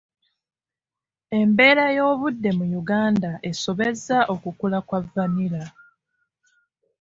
[1.39, 5.63] Embeera y'obudde mu Uganda esobozesa okukula kwa vanilla.